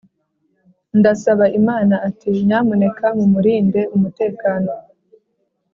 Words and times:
ndasaba 0.99 1.45
imana 1.59 1.95
ati: 2.07 2.29
"nyamuneka 2.47 3.05
mumurinde 3.17 3.81
umutekano." 3.95 4.71